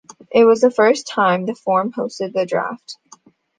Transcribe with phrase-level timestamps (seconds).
[0.31, 2.97] It was the first time the Forum hosted the draft.